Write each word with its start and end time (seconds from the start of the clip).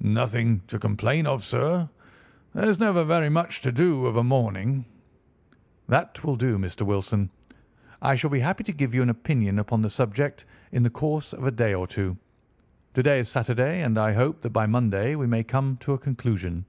"Nothing 0.00 0.62
to 0.68 0.78
complain 0.78 1.26
of, 1.26 1.44
sir. 1.44 1.86
There's 2.54 2.78
never 2.78 3.04
very 3.04 3.28
much 3.28 3.60
to 3.60 3.70
do 3.70 4.06
of 4.06 4.16
a 4.16 4.24
morning." 4.24 4.86
"That 5.88 6.24
will 6.24 6.36
do, 6.36 6.56
Mr. 6.56 6.86
Wilson. 6.86 7.28
I 8.00 8.14
shall 8.14 8.30
be 8.30 8.40
happy 8.40 8.64
to 8.64 8.72
give 8.72 8.94
you 8.94 9.02
an 9.02 9.10
opinion 9.10 9.58
upon 9.58 9.82
the 9.82 9.90
subject 9.90 10.46
in 10.72 10.82
the 10.84 10.88
course 10.88 11.34
of 11.34 11.44
a 11.44 11.50
day 11.50 11.74
or 11.74 11.86
two. 11.86 12.16
To 12.94 13.02
day 13.02 13.18
is 13.20 13.28
Saturday, 13.28 13.82
and 13.82 13.98
I 13.98 14.14
hope 14.14 14.40
that 14.40 14.54
by 14.54 14.64
Monday 14.64 15.16
we 15.16 15.26
may 15.26 15.44
come 15.44 15.76
to 15.82 15.92
a 15.92 15.98
conclusion." 15.98 16.64